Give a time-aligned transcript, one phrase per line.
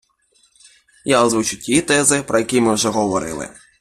[1.05, 3.49] я озвучу ті тези, про які ми вже говорили.